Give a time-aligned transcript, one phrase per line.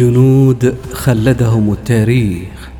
[0.00, 2.70] جنود خلدهم التاريخ.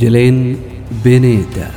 [0.00, 0.56] جلين
[1.04, 1.70] بينيدا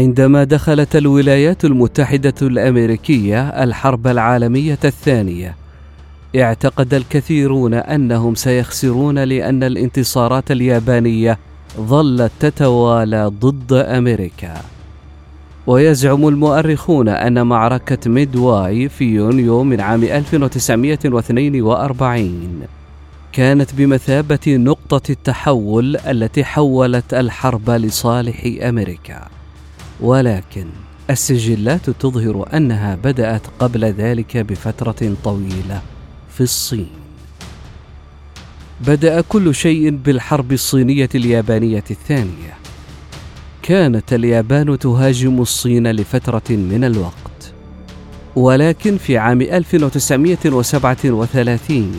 [0.00, 5.56] عندما دخلت الولايات المتحدة الأمريكية الحرب العالمية الثانية
[6.36, 11.38] اعتقد الكثيرون أنهم سيخسرون لأن الانتصارات اليابانية
[11.80, 14.54] ظلت تتوالى ضد أمريكا.
[15.66, 22.62] ويزعم المؤرخون أن معركة ميدواي في يونيو من عام 1942
[23.32, 29.39] كانت بمثابة نقطة التحول التي حولت الحرب لصالح أمريكا.
[30.02, 30.66] ولكن
[31.10, 35.82] السجلات تظهر أنها بدأت قبل ذلك بفترة طويلة
[36.34, 36.88] في الصين.
[38.86, 42.54] بدأ كل شيء بالحرب الصينية اليابانية الثانية.
[43.62, 47.20] كانت اليابان تهاجم الصين لفترة من الوقت.
[48.36, 51.92] ولكن في عام 1937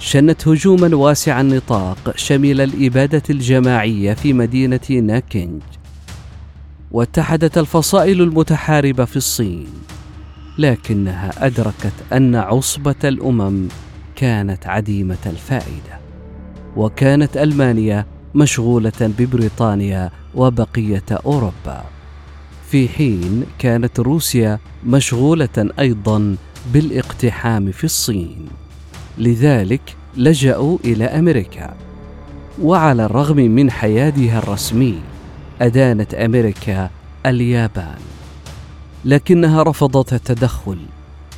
[0.00, 5.62] شنت هجوما واسع النطاق شمل الإبادة الجماعية في مدينة ناكينج
[6.92, 9.66] واتحدت الفصائل المتحاربة في الصين
[10.58, 13.68] لكنها أدركت أن عصبة الأمم
[14.16, 15.98] كانت عديمة الفائدة
[16.76, 21.84] وكانت ألمانيا مشغولة ببريطانيا وبقية أوروبا.
[22.70, 26.36] في حين كانت روسيا مشغولة أيضا
[26.72, 28.46] بالاقتحام في الصين
[29.18, 31.74] لذلك لجأوا إلى أمريكا.
[32.62, 34.98] وعلى الرغم من حيادها الرسمي
[35.60, 36.90] أدانت أمريكا
[37.26, 37.98] اليابان.
[39.04, 40.78] لكنها رفضت التدخل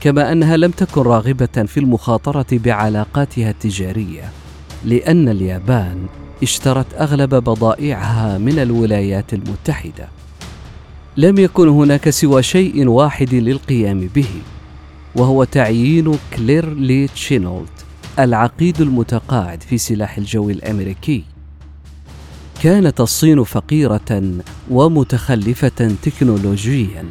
[0.01, 4.31] كما أنها لم تكن راغبة في المخاطرة بعلاقاتها التجارية
[4.85, 6.07] لأن اليابان
[6.43, 10.09] اشترت أغلب بضائعها من الولايات المتحدة.
[11.17, 14.29] لم يكن هناك سوى شيء واحد للقيام به
[15.17, 17.85] وهو تعيين كلير لي تشينولت
[18.19, 21.25] العقيد المتقاعد في سلاح الجو الأمريكي.
[22.61, 24.23] كانت الصين فقيرة
[24.71, 27.05] ومتخلفة تكنولوجيا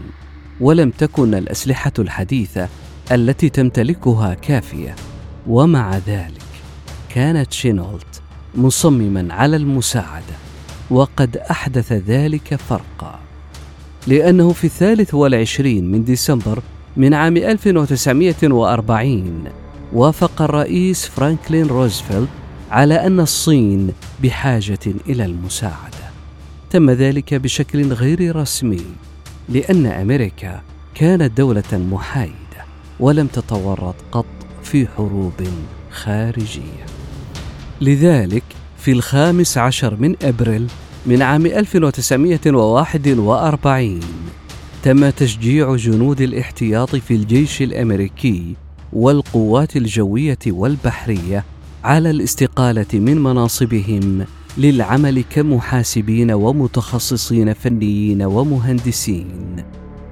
[0.60, 2.68] ولم تكن الأسلحة الحديثة
[3.12, 4.96] التي تمتلكها كافية.
[5.48, 6.42] ومع ذلك
[7.10, 8.22] كانت شينولت
[8.56, 10.36] مصمما على المساعدة
[10.90, 13.20] وقد أحدث ذلك فرقا.
[14.08, 16.62] لأنه في الثالث والعشرين من ديسمبر
[16.98, 19.44] من عام 1940
[19.94, 22.30] وافق الرئيس فرانكلين روزفلت
[22.72, 23.94] على أن الصين
[24.24, 24.80] بحاجة
[25.10, 26.10] إلى المساعدة.
[26.70, 28.86] تم ذلك بشكل غير رسمي
[29.50, 30.62] لأن أمريكا
[30.96, 32.34] كانت دولة محايدة
[33.00, 34.26] ولم تتورط قط
[34.64, 35.34] في حروب
[35.92, 36.86] خارجية.
[37.82, 38.44] لذلك
[38.78, 40.68] في الخامس عشر من أبريل
[41.06, 44.00] من عام 1941
[44.84, 48.56] تم تشجيع جنود الاحتياط في الجيش الأمريكي
[48.94, 51.44] والقوات الجوية والبحرية
[51.84, 54.26] على الاستقالة من مناصبهم
[54.58, 59.56] للعمل كمحاسبين ومتخصصين فنيين ومهندسين.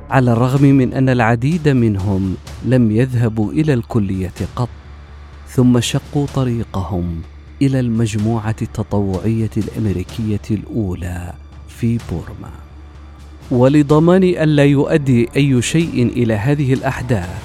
[0.09, 2.35] على الرغم من أن العديد منهم
[2.65, 4.69] لم يذهبوا إلى الكلية قط
[5.47, 7.21] ثم شقوا طريقهم
[7.61, 11.33] إلى المجموعة التطوعية الأمريكية الأولى
[11.67, 12.51] في بورما.
[13.51, 17.43] ولضمان الا يؤدي أي شيء إلى هذه الأحداث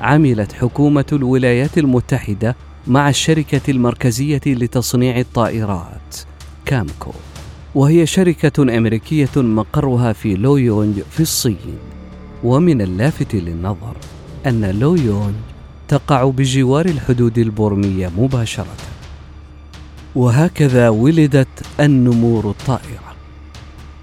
[0.00, 2.56] عملت حكومة الولايات المتحدة
[2.86, 6.16] مع الشركة المركزية لتصنيع الطائرات
[6.66, 7.12] كامكو.
[7.74, 11.78] وهي شركة أمريكية مقرها في لويونج في الصين.
[12.44, 13.96] ومن اللافت للنظر
[14.46, 15.34] أن لويونج
[15.88, 18.76] تقع بجوار الحدود البورميه مباشرة.
[20.14, 21.48] وهكذا ولدت
[21.80, 23.14] النمور الطائرة.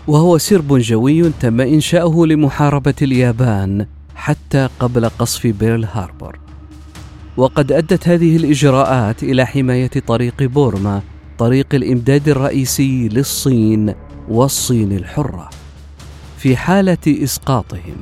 [0.07, 3.85] وهو سرب جوي تم إنشاؤه لمحاربة اليابان
[4.15, 6.46] حتى قبل قصف بيرل هاربور.
[7.37, 11.01] وقد أدت هذه الإجراءات إلى حماية طريق بورما
[11.37, 13.93] طريق الإمداد الرئيسي للصين
[14.29, 15.49] والصين الحرة.
[16.37, 17.95] في حالة إسقاطهم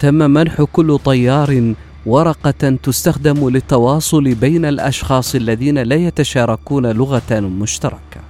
[0.00, 1.74] تم منح كل طيار
[2.06, 8.20] ورقة تستخدم للتواصل بين الأشخاص الذين لا يتشاركون لغة مشتركة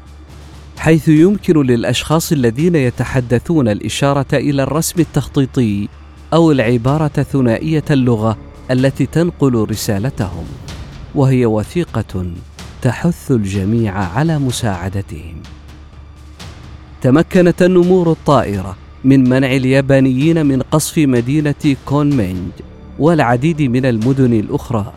[0.79, 5.89] حيث يمكن للأشخاص الذين يتحدثون الإشارة إلى الرسم التخطيطي
[6.33, 8.37] أو العبارة ثنائية اللغة
[8.71, 10.45] التي تنقل رسالتهم
[11.15, 12.27] وهي وثيقة
[12.83, 15.43] تحث الجميع على مساعدتهم.
[17.03, 22.51] تمكنت النمور الطائرة من منع اليابانيين من قصف مدينة كونمينج
[22.99, 24.93] والعديد من المدن الأخرى.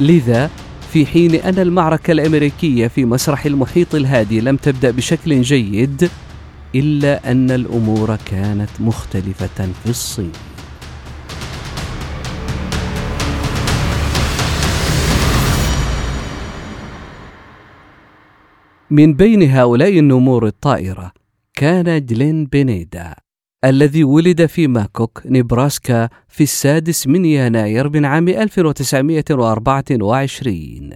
[0.00, 0.50] لذا
[0.92, 6.10] في حين أن المعركة الأمريكية في مسرح المحيط الهادي لم تبدأ بشكل جيد
[6.74, 10.32] إلا أن الأمور كانت مختلفة في الصين.
[18.90, 21.12] من بين هؤلاء النمور الطائرة
[21.54, 23.14] كان جلين بينيدا
[23.64, 30.90] الذي ولد في ماكوك نبراسكا في السادس من يناير من عام 1924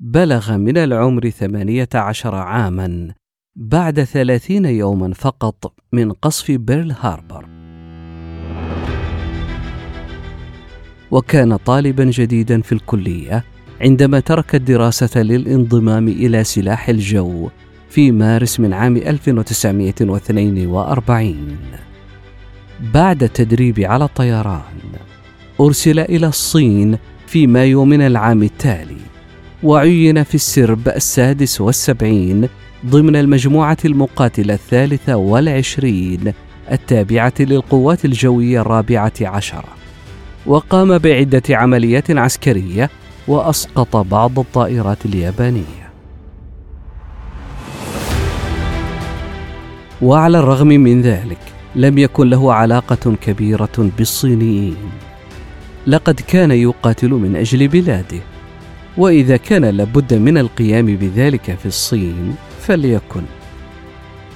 [0.00, 3.14] بلغ من العمر 18 عاما
[3.56, 7.46] بعد ثلاثين يوما فقط من قصف بيرل هاربر.
[11.10, 13.44] وكان طالبا جديدا في الكلية
[13.80, 17.48] عندما ترك الدراسة للانضمام إلى سلاح الجو
[17.90, 21.56] في مارس من عام 1942
[22.94, 24.62] بعد التدريب على الطيران
[25.60, 28.96] أرسل إلى الصين في مايو من العام التالي
[29.62, 32.48] وعين في السرب السادس والسبعين
[32.86, 36.32] ضمن المجموعة المقاتلة الثالثة والعشرين
[36.72, 39.68] التابعة للقوات الجوية الرابعة عشرة.
[40.46, 42.90] وقام بعدة عمليات عسكرية
[43.28, 45.92] وأسقط بعض الطائرات اليابانية.
[50.02, 51.38] وعلى الرغم من ذلك
[51.76, 54.76] لم يكن له علاقة كبيرة بالصينيين.
[55.86, 58.20] لقد كان يقاتل من أجل بلاده.
[58.96, 63.22] وإذا كان لابد من القيام بذلك في الصين فليكن.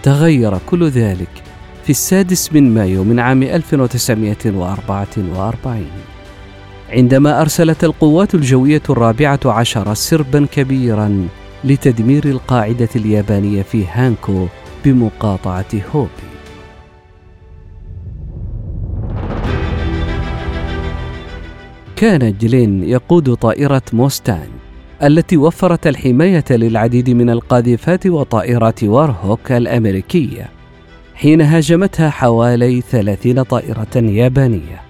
[0.03, 1.43] تغير كل ذلك
[1.85, 5.87] في السادس من مايو من عام 1944
[6.91, 11.29] عندما أرسلت القوات الجوية الرابعة عشر سربا كبيرا
[11.65, 14.47] لتدمير القاعدة اليابانية في هانكو
[14.85, 15.65] بمقاطعة
[15.95, 16.09] هوبي.
[21.97, 24.49] كان جلين يقود طائرة موستان
[25.03, 30.49] التي وفرت الحماية للعديد من القاذفات وطائرات وارهوك الأمريكية
[31.15, 34.88] حين هاجمتها حوالي ثلاثين طائرة يابانية.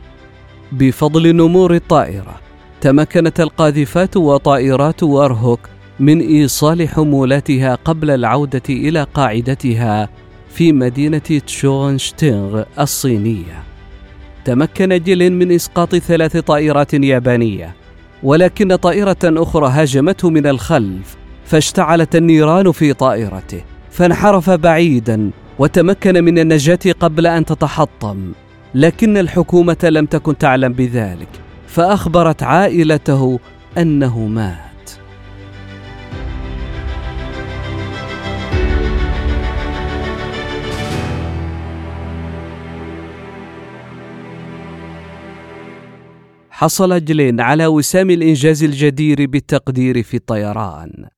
[0.73, 2.41] بفضل نمور الطائرة.
[2.81, 5.61] تمكنت القاذفات وطائرات وارهوك
[6.01, 10.09] من إيصال حمولاتها قبل العودة إلى قاعدتها
[10.51, 13.63] في مدينة تشونشتينغ الصينية.
[14.45, 17.75] تمكن جيلين من إسقاط ثلاث طائرات يابانية
[18.23, 26.79] ولكن طائرة أخرى هاجمته من الخلف فاشتعلت النيران في طائرته فانحرف بعيدا وتمكن من النجاة
[27.01, 28.33] قبل أن تتحطم.
[28.75, 31.29] لكن الحكومة لم تكن تعلم بذلك
[31.67, 33.41] فأخبرت عائلته
[33.79, 34.69] أنه مات.
[46.51, 51.09] حصل جلين على وسام الإنجاز الجدير بالتقدير في الطيران.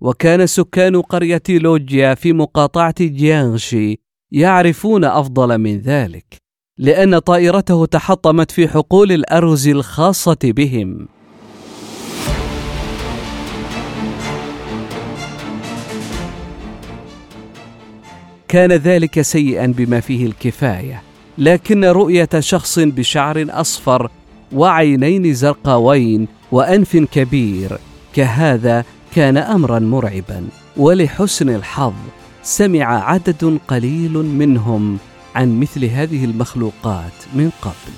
[0.00, 3.96] وكان سكان قرية لوجيا في مقاطعة جيانغشي
[4.32, 6.47] يعرفون أفضل من ذلك.
[6.78, 11.08] لأن طائرته تحطمت في حقول الأرز الخاصة بهم.
[18.48, 21.02] كان ذلك سيئا بما فيه الكفاية،
[21.38, 24.10] لكن رؤية شخص بشعر أصفر
[24.52, 27.78] وعينين زرقاوين وأنف كبير
[28.14, 30.44] كهذا كان امرا مرعبا
[30.76, 31.94] ولحسن الحظ
[32.42, 34.98] سمع عدد قليل منهم
[35.34, 37.92] عن مثل هذه المخلوقات من قبل.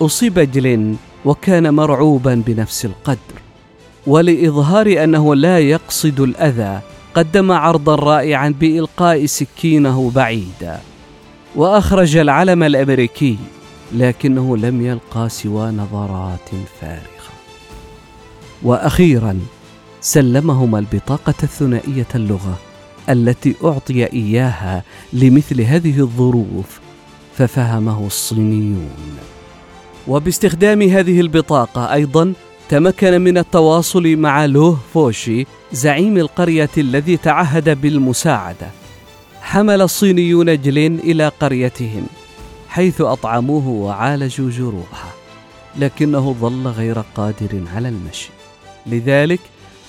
[0.00, 3.36] أصيب جلين وكان مرعوبا بنفس القدر
[4.06, 6.80] ولإظهار أنه لا يقصد الأذى
[7.14, 10.80] قدم عرضا رائعا بإلقاء سكينه بعيدا
[11.56, 13.38] وأخرج العلم الأمريكي
[13.92, 17.32] لكنه لم يلقى سوى نظرات فارغة.
[18.62, 19.40] وأخيرا
[20.06, 22.58] سلمهما البطاقة الثنائية اللغة
[23.08, 24.82] التي أعطي إياها
[25.12, 26.80] لمثل هذه الظروف
[27.36, 29.16] ففهمه الصينيون.
[30.08, 32.32] وباستخدام هذه البطاقة أيضا
[32.68, 38.70] تمكن من التواصل مع لوه فوشي زعيم القرية الذي تعهد بالمساعدة.
[39.40, 42.06] حمل الصينيون جلين إلى قريتهم
[42.68, 45.14] حيث أطعموه وعالجوا جروحه
[45.76, 48.30] لكنه ظل غير قادر على المشي.
[48.86, 49.40] لذلك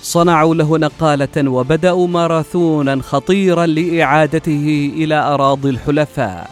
[0.08, 6.50] صنعوا له نقالة وبدأوا ماراثونا خطيرا لإعادته إلى أراضي الحلفاء.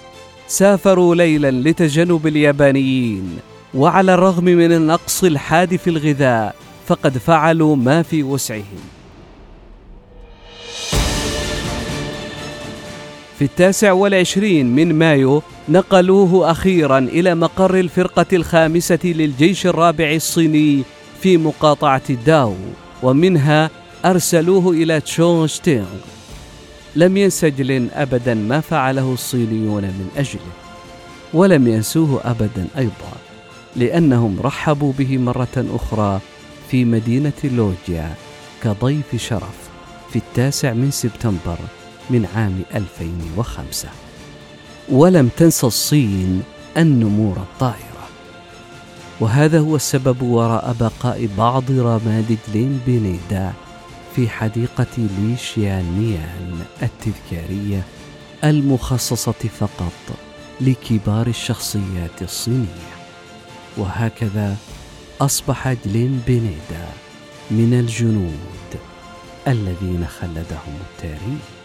[0.47, 3.39] سافروا ليلا لتجنب اليابانيين.
[3.73, 6.55] وعلى الرغم من النقص الحاد في الغذاء
[6.87, 8.83] فقد فعلوا ما في وسعهم.
[13.39, 20.83] في التاسع والعشرين من مايو نقلوه أخيرا إلى مقر الفرقة الخامسة للجيش الرابع الصيني
[21.21, 22.55] في مقاطعة داو.
[23.05, 23.69] ومنها
[24.05, 25.47] أرسلوه إلى تشونغ
[26.95, 30.53] لم ينسجل أبدا ما فعله الصينيون من أجله
[31.33, 33.13] ولم ينسوه أبدا أيضا
[33.75, 36.19] لأنهم رحبوا به مرة أخرى
[36.71, 38.15] في مدينة لوجيا
[38.63, 39.69] كضيف شرف
[40.09, 41.57] في التاسع من سبتمبر
[42.09, 43.89] من عام 2005
[44.89, 46.43] ولم تنس الصين
[46.77, 47.84] النمور الطائرة
[49.19, 53.53] وهذا هو السبب وراء بقاء بعض رماد جلين بينيدا
[54.15, 57.83] في حديقة لي شيانيان التذكارية
[58.43, 60.17] المخصصة فقط
[60.61, 62.95] لكبار الشخصيات الصينية.
[63.77, 64.55] وهكذا
[65.21, 66.87] أصبح جلين بينيدا
[67.51, 68.79] من الجنود
[69.47, 71.64] الذين خلدهم التاريخ.